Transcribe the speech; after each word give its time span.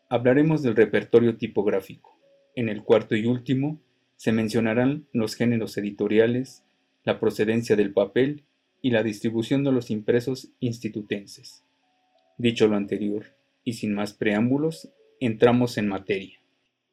hablaremos 0.09 0.63
del 0.63 0.77
repertorio 0.77 1.37
tipográfico. 1.37 2.19
En 2.55 2.69
el 2.69 2.83
cuarto 2.83 3.17
y 3.17 3.27
último, 3.27 3.81
se 4.17 4.33
mencionarán 4.33 5.07
los 5.13 5.35
géneros 5.35 5.77
editoriales, 5.77 6.65
la 7.05 7.21
procedencia 7.21 7.77
del 7.77 7.93
papel 7.93 8.45
y 8.81 8.91
la 8.91 9.03
distribución 9.03 9.65
de 9.65 9.73
los 9.73 9.91
impresos 9.91 10.53
institutenses. 10.61 11.65
Dicho 12.39 12.69
lo 12.69 12.77
anterior, 12.77 13.37
y 13.65 13.75
sin 13.75 13.95
más 13.95 14.13
preámbulos, 14.15 14.91
entramos 15.21 15.79
en 15.79 15.89
materia. 15.89 16.39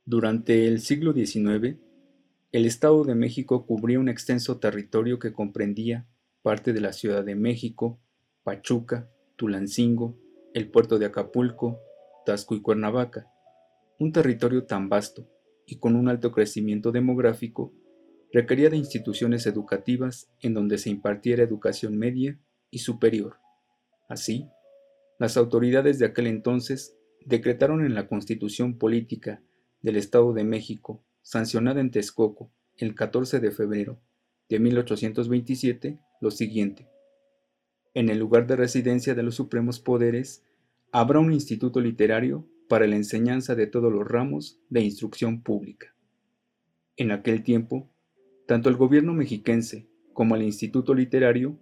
Durante 0.05 0.67
el 0.67 0.79
siglo 0.79 1.13
XIX, 1.13 1.77
el 2.51 2.65
Estado 2.65 3.05
de 3.05 3.15
México 3.15 3.65
cubría 3.65 3.99
un 3.99 4.09
extenso 4.09 4.59
territorio 4.59 5.19
que 5.19 5.31
comprendía 5.31 6.05
parte 6.41 6.73
de 6.73 6.81
la 6.81 6.91
Ciudad 6.91 7.23
de 7.23 7.35
México, 7.35 8.01
Pachuca, 8.43 9.09
Tulancingo, 9.37 10.17
el 10.53 10.69
puerto 10.69 10.99
de 10.99 11.05
Acapulco, 11.05 11.79
Tasco 12.25 12.53
y 12.55 12.61
Cuernavaca. 12.61 13.31
Un 13.99 14.11
territorio 14.11 14.65
tan 14.65 14.89
vasto 14.89 15.29
y 15.65 15.77
con 15.77 15.95
un 15.95 16.09
alto 16.09 16.33
crecimiento 16.33 16.91
demográfico 16.91 17.73
requería 18.33 18.69
de 18.69 18.77
instituciones 18.77 19.45
educativas 19.45 20.29
en 20.41 20.53
donde 20.53 20.77
se 20.77 20.89
impartiera 20.89 21.43
educación 21.43 21.97
media 21.97 22.37
y 22.69 22.79
superior. 22.79 23.37
Así, 24.09 24.49
las 25.19 25.37
autoridades 25.37 25.99
de 25.99 26.05
aquel 26.05 26.27
entonces 26.27 26.97
decretaron 27.25 27.85
en 27.85 27.93
la 27.93 28.09
Constitución 28.09 28.77
Política 28.77 29.41
del 29.81 29.95
Estado 29.95 30.33
de 30.33 30.43
México 30.43 31.05
sancionada 31.21 31.81
en 31.81 31.91
Texcoco 31.91 32.51
el 32.77 32.95
14 32.95 33.39
de 33.39 33.51
febrero 33.51 33.99
de 34.49 34.59
1827 34.59 35.99
lo 36.19 36.31
siguiente. 36.31 36.87
En 37.93 38.09
el 38.09 38.19
lugar 38.19 38.47
de 38.47 38.55
residencia 38.55 39.15
de 39.15 39.23
los 39.23 39.35
supremos 39.35 39.79
poderes 39.79 40.43
habrá 40.91 41.19
un 41.19 41.33
instituto 41.33 41.79
literario 41.79 42.47
para 42.67 42.87
la 42.87 42.95
enseñanza 42.95 43.55
de 43.55 43.67
todos 43.67 43.91
los 43.91 44.07
ramos 44.07 44.59
de 44.69 44.81
instrucción 44.81 45.41
pública. 45.41 45.93
En 46.95 47.11
aquel 47.11 47.43
tiempo, 47.43 47.89
tanto 48.47 48.69
el 48.69 48.75
gobierno 48.75 49.13
mexiquense 49.13 49.89
como 50.13 50.35
el 50.35 50.43
instituto 50.43 50.93
literario 50.93 51.59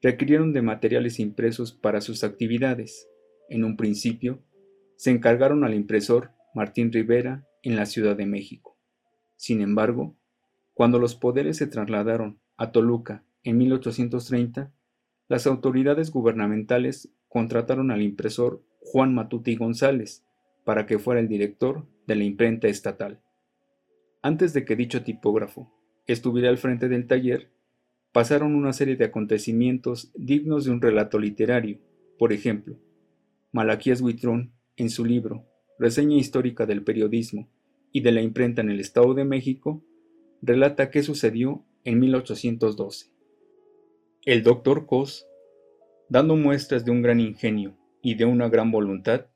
requirieron 0.00 0.52
de 0.52 0.62
materiales 0.62 1.18
impresos 1.18 1.72
para 1.72 2.00
sus 2.00 2.24
actividades. 2.24 3.08
En 3.48 3.64
un 3.64 3.76
principio, 3.76 4.42
se 4.96 5.10
encargaron 5.10 5.64
al 5.64 5.74
impresor 5.74 6.32
Martín 6.54 6.92
Rivera 6.92 7.46
en 7.62 7.76
la 7.76 7.86
Ciudad 7.86 8.16
de 8.16 8.26
México. 8.26 8.73
Sin 9.44 9.60
embargo, 9.60 10.16
cuando 10.72 10.98
los 10.98 11.16
poderes 11.16 11.58
se 11.58 11.66
trasladaron 11.66 12.40
a 12.56 12.72
Toluca 12.72 13.26
en 13.42 13.58
1830, 13.58 14.72
las 15.28 15.46
autoridades 15.46 16.10
gubernamentales 16.10 17.10
contrataron 17.28 17.90
al 17.90 18.00
impresor 18.00 18.64
Juan 18.80 19.14
Matuti 19.14 19.54
González 19.56 20.24
para 20.64 20.86
que 20.86 20.98
fuera 20.98 21.20
el 21.20 21.28
director 21.28 21.86
de 22.06 22.16
la 22.16 22.24
imprenta 22.24 22.68
estatal. 22.68 23.20
Antes 24.22 24.54
de 24.54 24.64
que 24.64 24.76
dicho 24.76 25.04
tipógrafo 25.04 25.70
estuviera 26.06 26.48
al 26.48 26.56
frente 26.56 26.88
del 26.88 27.06
taller, 27.06 27.50
pasaron 28.12 28.54
una 28.54 28.72
serie 28.72 28.96
de 28.96 29.04
acontecimientos 29.04 30.10
dignos 30.14 30.64
de 30.64 30.70
un 30.70 30.80
relato 30.80 31.18
literario. 31.18 31.80
Por 32.18 32.32
ejemplo, 32.32 32.78
Malaquías 33.52 34.00
Huitrón, 34.00 34.54
en 34.78 34.88
su 34.88 35.04
libro 35.04 35.44
Reseña 35.78 36.16
histórica 36.16 36.64
del 36.64 36.82
periodismo, 36.82 37.50
y 37.94 38.00
de 38.00 38.10
la 38.10 38.20
imprenta 38.20 38.60
en 38.60 38.70
el 38.70 38.80
Estado 38.80 39.14
de 39.14 39.24
México, 39.24 39.80
relata 40.42 40.90
qué 40.90 41.04
sucedió 41.04 41.64
en 41.84 42.00
1812. 42.00 43.12
El 44.26 44.42
doctor 44.42 44.84
Cos, 44.84 45.28
dando 46.08 46.34
muestras 46.34 46.84
de 46.84 46.90
un 46.90 47.02
gran 47.02 47.20
ingenio 47.20 47.78
y 48.02 48.16
de 48.16 48.24
una 48.24 48.48
gran 48.48 48.72
voluntad, 48.72 49.26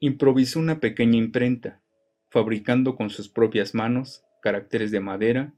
improvisó 0.00 0.58
una 0.58 0.80
pequeña 0.80 1.18
imprenta, 1.18 1.82
fabricando 2.30 2.96
con 2.96 3.10
sus 3.10 3.28
propias 3.28 3.74
manos 3.74 4.24
caracteres 4.40 4.90
de 4.90 5.00
madera 5.00 5.54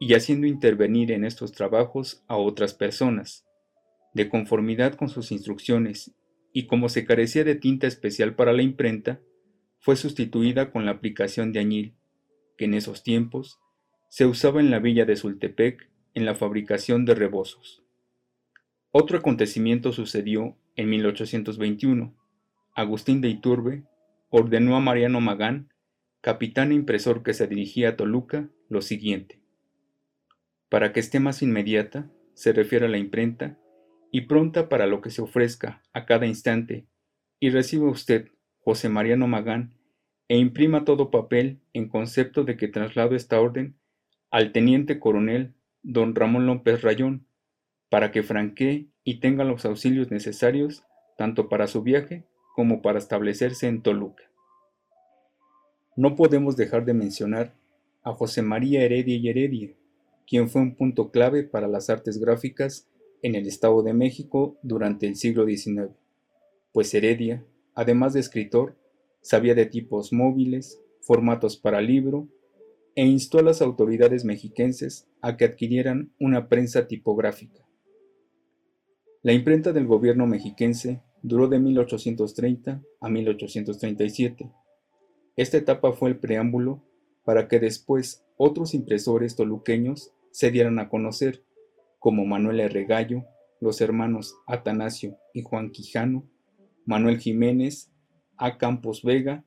y 0.00 0.14
haciendo 0.14 0.48
intervenir 0.48 1.12
en 1.12 1.24
estos 1.24 1.52
trabajos 1.52 2.24
a 2.26 2.36
otras 2.36 2.74
personas, 2.74 3.46
de 4.14 4.28
conformidad 4.28 4.94
con 4.94 5.08
sus 5.08 5.30
instrucciones, 5.30 6.12
y 6.52 6.66
como 6.66 6.88
se 6.88 7.04
carecía 7.04 7.44
de 7.44 7.54
tinta 7.54 7.86
especial 7.86 8.34
para 8.34 8.52
la 8.52 8.62
imprenta, 8.62 9.20
fue 9.80 9.96
sustituida 9.96 10.70
con 10.70 10.84
la 10.84 10.92
aplicación 10.92 11.52
de 11.52 11.60
añil, 11.60 11.94
que 12.56 12.66
en 12.66 12.74
esos 12.74 13.02
tiempos 13.02 13.58
se 14.08 14.26
usaba 14.26 14.60
en 14.60 14.70
la 14.70 14.78
villa 14.78 15.04
de 15.04 15.16
Sultepec 15.16 15.90
en 16.14 16.24
la 16.24 16.34
fabricación 16.34 17.04
de 17.04 17.14
rebozos. 17.14 17.82
Otro 18.90 19.18
acontecimiento 19.18 19.92
sucedió 19.92 20.56
en 20.76 20.88
1821. 20.90 22.14
Agustín 22.74 23.20
de 23.20 23.28
Iturbe 23.28 23.84
ordenó 24.30 24.76
a 24.76 24.80
Mariano 24.80 25.20
Magán, 25.20 25.72
capitán 26.20 26.72
e 26.72 26.74
impresor 26.74 27.22
que 27.22 27.34
se 27.34 27.46
dirigía 27.46 27.90
a 27.90 27.96
Toluca, 27.96 28.48
lo 28.68 28.80
siguiente. 28.82 29.40
Para 30.68 30.92
que 30.92 31.00
esté 31.00 31.20
más 31.20 31.42
inmediata, 31.42 32.10
se 32.34 32.52
refiere 32.52 32.86
a 32.86 32.88
la 32.88 32.98
imprenta, 32.98 33.58
y 34.10 34.22
pronta 34.22 34.68
para 34.68 34.86
lo 34.86 35.00
que 35.00 35.10
se 35.10 35.22
ofrezca 35.22 35.82
a 35.92 36.06
cada 36.06 36.26
instante, 36.26 36.86
y 37.40 37.50
reciba 37.50 37.90
usted, 37.90 38.30
José 38.68 38.90
Mariano 38.90 39.26
Magán, 39.26 39.72
e 40.28 40.36
imprima 40.36 40.84
todo 40.84 41.10
papel 41.10 41.58
en 41.72 41.88
concepto 41.88 42.44
de 42.44 42.58
que 42.58 42.68
traslado 42.68 43.16
esta 43.16 43.40
orden 43.40 43.78
al 44.30 44.52
teniente 44.52 45.00
coronel 45.00 45.54
don 45.82 46.14
Ramón 46.14 46.44
López 46.44 46.82
Rayón, 46.82 47.24
para 47.88 48.10
que 48.10 48.22
franquee 48.22 48.90
y 49.04 49.20
tenga 49.20 49.44
los 49.44 49.64
auxilios 49.64 50.10
necesarios 50.10 50.84
tanto 51.16 51.48
para 51.48 51.66
su 51.66 51.82
viaje 51.82 52.26
como 52.54 52.82
para 52.82 52.98
establecerse 52.98 53.68
en 53.68 53.80
Toluca. 53.80 54.24
No 55.96 56.14
podemos 56.14 56.54
dejar 56.54 56.84
de 56.84 56.92
mencionar 56.92 57.54
a 58.02 58.12
José 58.12 58.42
María 58.42 58.82
Heredia 58.82 59.16
y 59.16 59.28
Heredia, 59.30 59.70
quien 60.26 60.50
fue 60.50 60.60
un 60.60 60.74
punto 60.74 61.10
clave 61.10 61.42
para 61.42 61.68
las 61.68 61.88
artes 61.88 62.18
gráficas 62.18 62.86
en 63.22 63.34
el 63.34 63.46
Estado 63.46 63.82
de 63.82 63.94
México 63.94 64.58
durante 64.60 65.06
el 65.06 65.16
siglo 65.16 65.46
XIX, 65.46 65.88
pues 66.70 66.92
Heredia, 66.92 67.42
además 67.78 68.12
de 68.12 68.18
escritor, 68.18 68.76
sabía 69.20 69.54
de 69.54 69.64
tipos 69.64 70.12
móviles, 70.12 70.82
formatos 71.00 71.56
para 71.56 71.80
libro, 71.80 72.26
e 72.96 73.06
instó 73.06 73.38
a 73.38 73.42
las 73.42 73.62
autoridades 73.62 74.24
mexiquenses 74.24 75.06
a 75.20 75.36
que 75.36 75.44
adquirieran 75.44 76.12
una 76.18 76.48
prensa 76.48 76.88
tipográfica. 76.88 77.64
La 79.22 79.32
imprenta 79.32 79.72
del 79.72 79.86
gobierno 79.86 80.26
mexiquense 80.26 81.04
duró 81.22 81.46
de 81.46 81.60
1830 81.60 82.82
a 83.00 83.08
1837. 83.08 84.50
Esta 85.36 85.56
etapa 85.56 85.92
fue 85.92 86.08
el 86.08 86.18
preámbulo 86.18 86.82
para 87.22 87.46
que 87.46 87.60
después 87.60 88.24
otros 88.36 88.74
impresores 88.74 89.36
toluqueños 89.36 90.12
se 90.32 90.50
dieran 90.50 90.80
a 90.80 90.88
conocer, 90.88 91.44
como 92.00 92.26
Manuel 92.26 92.58
R. 92.58 92.84
Gallo, 92.86 93.24
los 93.60 93.80
hermanos 93.80 94.34
Atanasio 94.48 95.16
y 95.32 95.42
Juan 95.42 95.70
Quijano, 95.70 96.28
Manuel 96.88 97.18
Jiménez, 97.18 97.90
A. 98.38 98.56
Campos 98.56 99.02
Vega, 99.02 99.44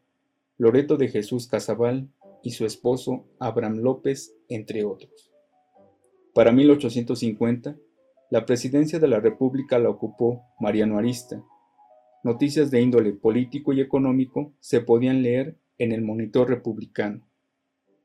Loreto 0.60 0.96
de 0.96 1.08
Jesús 1.08 1.48
Casabal 1.48 2.08
y 2.44 2.52
su 2.52 2.68
esposo 2.68 3.26
Abraham 3.40 3.78
López, 3.78 4.36
entre 4.48 4.84
otros. 4.84 5.32
Para 6.36 6.52
1850, 6.52 7.76
la 8.30 8.46
presidencia 8.46 9.00
de 9.00 9.08
la 9.08 9.20
República 9.20 9.80
la 9.80 9.90
ocupó 9.90 10.44
Mariano 10.60 11.00
Arista. 11.00 11.44
Noticias 12.24 12.70
de 12.70 12.80
índole 12.80 13.12
político 13.12 13.74
y 13.74 13.82
económico 13.82 14.54
se 14.60 14.82
podían 14.82 15.24
leer 15.24 15.58
en 15.80 15.94
el 15.94 16.04
Monitor 16.04 16.48
Republicano, 16.48 17.28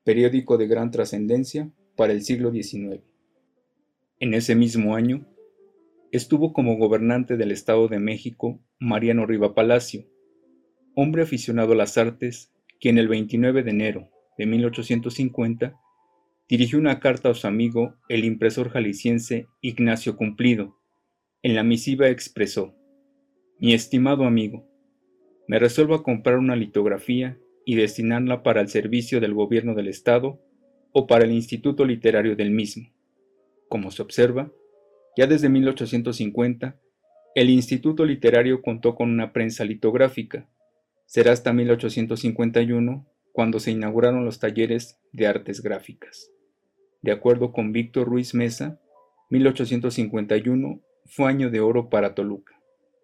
periódico 0.03 0.57
de 0.57 0.67
gran 0.67 0.91
trascendencia 0.91 1.71
para 1.95 2.15
el 2.15 2.23
siglo 2.23 2.51
XIX. 2.51 3.03
En 4.19 4.33
ese 4.33 4.55
mismo 4.55 4.95
año, 4.95 5.27
estuvo 6.17 6.53
como 6.53 6.77
gobernante 6.77 7.37
del 7.37 7.51
Estado 7.53 7.89
de 7.89 7.99
México 7.99 8.61
Mariano 8.79 9.27
Riva 9.27 9.55
Palacio, 9.55 10.07
hombre 10.95 11.23
aficionado 11.23 11.73
a 11.73 11.77
las 11.77 11.99
artes, 11.99 12.53
quien 12.81 12.99
el 12.99 13.09
29 13.09 13.63
de 13.63 13.71
enero 13.71 14.11
de 14.39 14.47
1850 14.47 15.79
dirigió 16.49 16.79
una 16.79 17.01
carta 17.01 17.31
a 17.31 17.35
su 17.35 17.47
amigo, 17.47 17.95
el 18.09 18.25
impresor 18.25 18.71
jalisciense 18.71 19.47
Ignacio 19.61 20.17
Cumplido. 20.17 20.79
En 21.43 21.55
la 21.55 21.63
misiva 21.63 22.09
expresó, 22.09 22.75
Mi 23.59 23.75
estimado 23.75 24.25
amigo, 24.25 24.67
me 25.49 25.59
resuelvo 25.59 25.95
a 25.95 26.03
comprar 26.03 26.39
una 26.39 26.57
litografía 26.57 27.39
y 27.65 27.75
destinarla 27.75 28.43
para 28.43 28.61
el 28.61 28.69
servicio 28.69 29.21
del 29.21 29.35
gobierno 29.35 29.75
del 29.75 29.89
Estado 29.89 30.41
o 30.93 31.07
para 31.07 31.25
el 31.25 31.33
Instituto 31.33 31.85
Literario 31.85 32.37
del 32.37 32.51
mismo. 32.51 32.91
Como 33.69 33.91
se 33.91 34.03
observa, 34.03 34.51
ya 35.17 35.27
desde 35.27 35.49
1850, 35.49 36.79
el 37.35 37.51
Instituto 37.51 38.05
Literario 38.05 38.63
contó 38.63 38.95
con 38.95 39.11
una 39.11 39.33
prensa 39.33 39.65
litográfica. 39.65 40.49
Será 41.07 41.33
hasta 41.33 41.53
1851 41.53 43.07
cuando 43.33 43.61
se 43.61 43.71
inauguraron 43.71 44.25
los 44.25 44.39
talleres 44.39 44.99
de 45.13 45.27
artes 45.27 45.63
gráficas. 45.63 46.31
De 47.03 47.13
acuerdo 47.13 47.53
con 47.53 47.73
Víctor 47.73 48.09
Ruiz 48.09 48.35
Mesa, 48.35 48.81
1851 49.31 50.81
fue 51.05 51.29
año 51.29 51.51
de 51.51 51.61
oro 51.61 51.89
para 51.89 52.15
Toluca. 52.15 52.61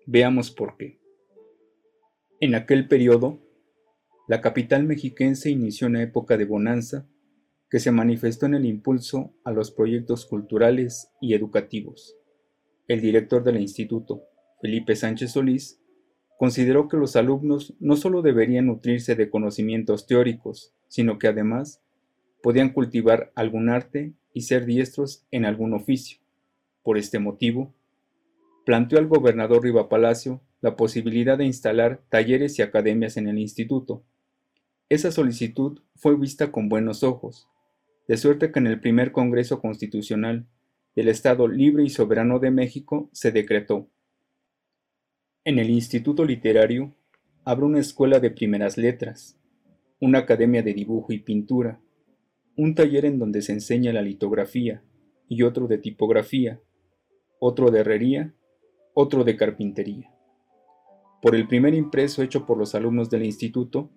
Veamos 0.06 0.50
por 0.50 0.76
qué. 0.76 0.98
En 2.40 2.54
aquel 2.54 2.88
periodo, 2.88 3.40
la 4.28 4.40
capital 4.40 4.84
mexiquense 4.84 5.50
inició 5.50 5.86
una 5.86 6.02
época 6.02 6.36
de 6.36 6.44
bonanza 6.44 7.06
que 7.72 7.80
se 7.80 7.90
manifestó 7.90 8.44
en 8.44 8.52
el 8.52 8.66
impulso 8.66 9.32
a 9.44 9.50
los 9.50 9.70
proyectos 9.70 10.26
culturales 10.26 11.10
y 11.22 11.32
educativos. 11.32 12.18
El 12.86 13.00
director 13.00 13.42
del 13.42 13.58
instituto, 13.58 14.24
Felipe 14.60 14.94
Sánchez 14.94 15.32
Solís, 15.32 15.80
consideró 16.38 16.86
que 16.86 16.98
los 16.98 17.16
alumnos 17.16 17.72
no 17.80 17.96
solo 17.96 18.20
deberían 18.20 18.66
nutrirse 18.66 19.14
de 19.14 19.30
conocimientos 19.30 20.06
teóricos, 20.06 20.74
sino 20.88 21.18
que 21.18 21.28
además 21.28 21.80
podían 22.42 22.74
cultivar 22.74 23.32
algún 23.34 23.70
arte 23.70 24.12
y 24.34 24.42
ser 24.42 24.66
diestros 24.66 25.24
en 25.30 25.46
algún 25.46 25.72
oficio. 25.72 26.18
Por 26.82 26.98
este 26.98 27.20
motivo, 27.20 27.72
planteó 28.66 28.98
al 28.98 29.06
gobernador 29.06 29.62
Riva 29.62 29.88
Palacio 29.88 30.42
la 30.60 30.76
posibilidad 30.76 31.38
de 31.38 31.46
instalar 31.46 32.02
talleres 32.10 32.58
y 32.58 32.60
academias 32.60 33.16
en 33.16 33.28
el 33.28 33.38
instituto. 33.38 34.04
Esa 34.90 35.10
solicitud 35.10 35.80
fue 35.96 36.18
vista 36.18 36.52
con 36.52 36.68
buenos 36.68 37.02
ojos, 37.02 37.48
de 38.08 38.16
suerte 38.16 38.52
que 38.52 38.58
en 38.58 38.66
el 38.66 38.80
primer 38.80 39.12
Congreso 39.12 39.60
Constitucional 39.60 40.46
del 40.94 41.08
Estado 41.08 41.48
Libre 41.48 41.84
y 41.84 41.90
Soberano 41.90 42.38
de 42.38 42.50
México 42.50 43.08
se 43.12 43.32
decretó. 43.32 43.88
En 45.44 45.58
el 45.58 45.70
Instituto 45.70 46.24
Literario 46.24 46.94
habrá 47.44 47.66
una 47.66 47.80
escuela 47.80 48.20
de 48.20 48.30
primeras 48.30 48.76
letras, 48.76 49.38
una 50.00 50.20
academia 50.20 50.62
de 50.62 50.74
dibujo 50.74 51.12
y 51.12 51.18
pintura, 51.18 51.80
un 52.56 52.74
taller 52.74 53.04
en 53.04 53.18
donde 53.18 53.42
se 53.42 53.52
enseña 53.52 53.92
la 53.92 54.02
litografía 54.02 54.82
y 55.28 55.42
otro 55.42 55.66
de 55.66 55.78
tipografía, 55.78 56.60
otro 57.40 57.70
de 57.70 57.80
herrería, 57.80 58.34
otro 58.94 59.24
de 59.24 59.36
carpintería. 59.36 60.12
Por 61.22 61.34
el 61.34 61.48
primer 61.48 61.74
impreso 61.74 62.22
hecho 62.22 62.46
por 62.46 62.58
los 62.58 62.74
alumnos 62.74 63.08
del 63.08 63.24
instituto, 63.24 63.90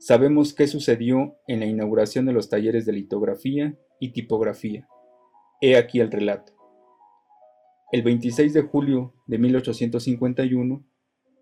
sabemos 0.00 0.54
qué 0.54 0.66
sucedió 0.66 1.36
en 1.46 1.60
la 1.60 1.66
inauguración 1.66 2.26
de 2.26 2.32
los 2.32 2.48
talleres 2.48 2.86
de 2.86 2.92
litografía 2.92 3.78
y 4.00 4.08
tipografía. 4.12 4.88
He 5.60 5.76
aquí 5.76 6.00
el 6.00 6.10
relato. 6.10 6.54
El 7.92 8.02
26 8.02 8.54
de 8.54 8.62
julio 8.62 9.14
de 9.26 9.38
1851, 9.38 10.84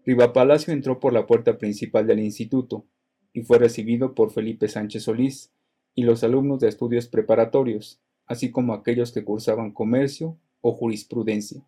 Rivapalacio 0.05 0.73
entró 0.73 0.99
por 0.99 1.13
la 1.13 1.27
puerta 1.27 1.57
principal 1.57 2.07
del 2.07 2.19
instituto 2.19 2.85
y 3.33 3.43
fue 3.43 3.59
recibido 3.59 4.15
por 4.15 4.33
Felipe 4.33 4.67
Sánchez 4.67 5.05
Solís, 5.05 5.53
y 5.95 6.03
los 6.03 6.23
alumnos 6.23 6.61
de 6.61 6.69
estudios 6.69 7.09
preparatorios, 7.09 8.01
así 8.27 8.53
como 8.53 8.73
aquellos 8.73 9.11
que 9.11 9.25
cursaban 9.25 9.73
comercio 9.73 10.39
o 10.61 10.73
jurisprudencia, 10.73 11.67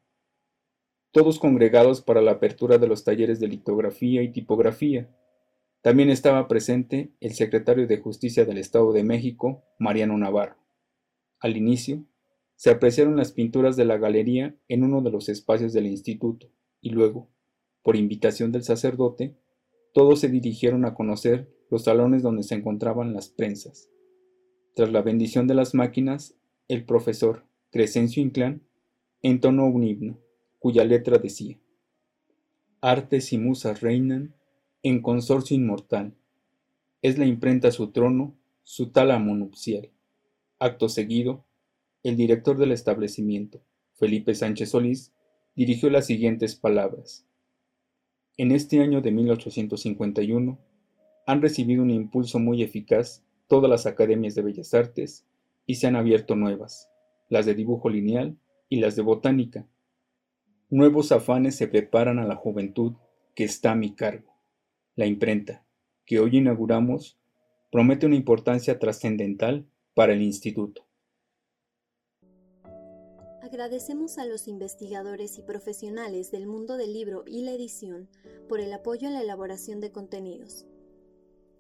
todos 1.11 1.41
congregados 1.41 2.01
para 2.01 2.23
la 2.23 2.33
apertura 2.33 2.79
de 2.79 2.87
los 2.87 3.03
talleres 3.03 3.41
de 3.41 3.49
litografía 3.49 4.23
y 4.23 4.31
tipografía. 4.31 5.09
También 5.83 6.11
estaba 6.11 6.47
presente 6.47 7.11
el 7.21 7.33
secretario 7.33 7.87
de 7.87 7.97
Justicia 7.97 8.45
del 8.45 8.59
Estado 8.59 8.93
de 8.93 9.03
México, 9.03 9.65
Mariano 9.79 10.19
Navarro. 10.19 10.57
Al 11.39 11.57
inicio, 11.57 12.05
se 12.57 12.69
apreciaron 12.69 13.17
las 13.17 13.33
pinturas 13.33 13.77
de 13.77 13.87
la 13.87 13.97
galería 13.97 14.55
en 14.69 14.85
uno 14.85 15.01
de 15.01 15.11
los 15.11 15.31
espacios 15.31 15.73
del 15.73 15.87
instituto, 15.87 16.51
y 16.83 16.91
luego, 16.91 17.31
por 17.83 17.97
invitación 17.97 18.53
del 18.53 18.63
sacerdote, 18.63 19.35
todos 19.95 20.21
se 20.21 20.29
dirigieron 20.29 20.85
a 20.85 20.95
conocer 20.95 21.51
los 21.71 21.85
salones 21.85 22.23
donde 22.23 22.43
se 22.43 22.57
encontraban 22.57 23.15
las 23.15 23.31
prensas. 23.31 23.89
Tras 24.75 24.93
la 24.93 25.01
bendición 25.01 25.47
de 25.47 25.55
las 25.55 25.75
máquinas, 25.75 26.37
el 26.69 26.85
profesor 26.85 27.47
Crescencio 27.71 28.23
Inclán 28.23 28.63
entonó 29.23 29.67
un 29.67 29.85
himno, 29.85 30.21
cuya 30.59 30.85
letra 30.85 31.17
decía: 31.17 31.59
Artes 32.83 33.33
y 33.33 33.39
musas 33.39 33.81
reinan 33.81 34.35
en 34.83 35.03
consorcio 35.03 35.55
inmortal. 35.55 36.15
Es 37.03 37.19
la 37.19 37.27
imprenta 37.27 37.71
su 37.71 37.89
trono, 37.91 38.35
su 38.63 38.91
tálamo 38.91 39.35
nupcial. 39.35 39.91
Acto 40.59 40.89
seguido, 40.89 41.45
el 42.03 42.17
director 42.17 42.57
del 42.57 42.73
establecimiento, 42.73 43.61
Felipe 43.95 44.35
Sánchez 44.35 44.71
Solís, 44.71 45.13
dirigió 45.55 45.91
las 45.91 46.07
siguientes 46.07 46.55
palabras. 46.55 47.27
En 48.39 48.53
este 48.53 48.81
año 48.81 49.03
de 49.03 49.11
1851 49.11 50.59
han 51.27 51.43
recibido 51.43 51.83
un 51.83 51.91
impulso 51.91 52.39
muy 52.39 52.63
eficaz 52.63 53.23
todas 53.49 53.69
las 53.69 53.85
academias 53.85 54.35
de 54.35 54.43
bellas 54.43 54.73
artes 54.73 55.27
y 55.67 55.75
se 55.75 55.89
han 55.89 55.97
abierto 55.97 56.37
nuevas, 56.37 56.89
las 57.29 57.45
de 57.45 57.55
dibujo 57.55 57.91
lineal 57.91 58.39
y 58.71 58.81
las 58.81 58.97
de 58.97 59.03
botánica. 59.03 59.67
Nuevos 60.71 61.13
afanes 61.13 61.57
se 61.57 61.69
preparan 61.69 62.19
a 62.19 62.25
la 62.25 62.37
juventud 62.37 62.95
que 63.35 63.45
está 63.45 63.73
a 63.73 63.77
mi 63.77 63.95
cargo. 63.95 64.30
La 64.97 65.07
imprenta, 65.07 65.65
que 66.05 66.21
hoy 66.21 66.39
inauguramos, 66.39 67.19
promete 67.71 68.07
una 68.07 68.17
importancia 68.17 68.79
trascendental 68.79 69.67
para 69.95 70.13
el 70.13 70.23
instituto. 70.23 70.87
Agradecemos 73.43 74.19
a 74.19 74.27
los 74.27 74.49
investigadores 74.49 75.39
y 75.39 75.43
profesionales 75.43 76.31
del 76.31 76.47
mundo 76.47 76.77
del 76.77 76.93
libro 76.93 77.25
y 77.27 77.43
la 77.43 77.51
edición 77.53 78.09
por 78.49 78.61
el 78.61 78.73
apoyo 78.73 79.09
en 79.09 79.15
la 79.15 79.23
elaboración 79.23 79.81
de 79.81 79.91
contenidos. 79.91 80.67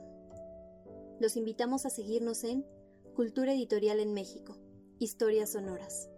Los 1.21 1.37
invitamos 1.37 1.87
a 1.87 1.91
seguirnos 1.91 2.43
en 2.45 2.67
Cultura 3.15 3.53
Editorial 3.53 4.01
en 4.01 4.13
México, 4.13 4.59
Historias 4.99 5.53
Sonoras. 5.53 6.11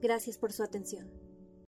Gracias 0.00 0.38
por 0.38 0.52
su 0.54 0.62
atención. 0.62 1.19